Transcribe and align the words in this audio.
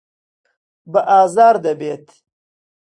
بە 0.91 1.01
ئازار 1.09 1.55
دەبێت. 1.65 2.05